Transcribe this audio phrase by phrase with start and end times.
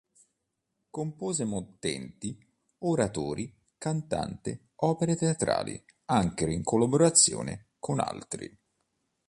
[0.89, 2.35] Compose mottetti,
[2.79, 8.59] oratori, cantate, opere teatrali, anche in collaborazione con altri.